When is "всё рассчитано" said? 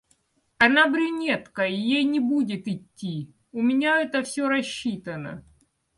4.23-5.45